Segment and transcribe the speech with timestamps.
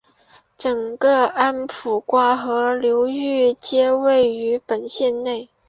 [0.57, 5.47] 整个安普瓜河流域皆位于本县内。